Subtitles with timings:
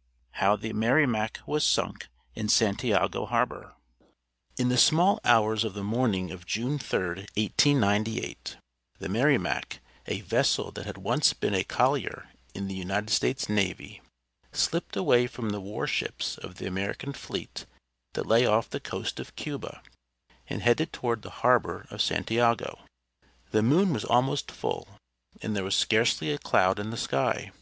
[0.00, 3.74] XIV HOW THE "MERRIMAC" WAS SUNK IN SANTIAGO HARBOR
[4.56, 8.56] In the small hours of the morning of June 3, 1898,
[8.98, 14.00] the Merrimac, a vessel that had once been a collier in the United States Navy,
[14.52, 17.66] slipped away from the war ships of the American fleet
[18.14, 19.82] that lay off the coast of Cuba,
[20.48, 22.78] and headed toward the harbor of Santiago.
[23.50, 24.88] The moon was almost full,
[25.42, 27.52] and there was scarcely a cloud in the sky.